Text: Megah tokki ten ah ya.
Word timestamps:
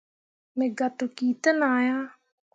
Megah 0.57 0.91
tokki 0.97 1.25
ten 1.43 1.57
ah 1.69 1.79
ya. 1.85 1.97